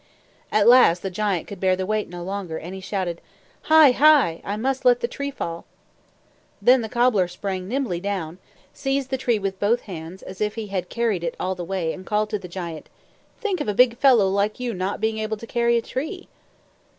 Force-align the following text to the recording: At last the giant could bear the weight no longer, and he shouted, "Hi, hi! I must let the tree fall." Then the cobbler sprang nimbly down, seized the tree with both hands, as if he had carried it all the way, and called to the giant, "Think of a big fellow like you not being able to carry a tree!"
At 0.51 0.67
last 0.67 1.03
the 1.03 1.11
giant 1.11 1.45
could 1.47 1.59
bear 1.59 1.75
the 1.75 1.85
weight 1.85 2.09
no 2.09 2.23
longer, 2.23 2.57
and 2.57 2.73
he 2.73 2.81
shouted, 2.81 3.21
"Hi, 3.69 3.91
hi! 3.91 4.41
I 4.43 4.57
must 4.57 4.83
let 4.83 4.99
the 4.99 5.07
tree 5.07 5.29
fall." 5.29 5.63
Then 6.59 6.81
the 6.81 6.89
cobbler 6.89 7.27
sprang 7.27 7.67
nimbly 7.67 7.99
down, 7.99 8.39
seized 8.73 9.11
the 9.11 9.17
tree 9.19 9.37
with 9.37 9.59
both 9.59 9.81
hands, 9.81 10.23
as 10.23 10.41
if 10.41 10.55
he 10.55 10.69
had 10.69 10.89
carried 10.89 11.23
it 11.23 11.35
all 11.39 11.53
the 11.53 11.63
way, 11.63 11.93
and 11.93 12.03
called 12.03 12.31
to 12.31 12.39
the 12.39 12.47
giant, 12.47 12.89
"Think 13.39 13.61
of 13.61 13.67
a 13.67 13.75
big 13.75 13.95
fellow 13.95 14.27
like 14.27 14.59
you 14.59 14.73
not 14.73 15.01
being 15.01 15.19
able 15.19 15.37
to 15.37 15.45
carry 15.45 15.77
a 15.77 15.83
tree!" 15.83 16.27